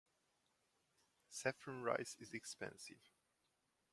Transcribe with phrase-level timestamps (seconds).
[1.29, 3.11] Saffron rice is expensive.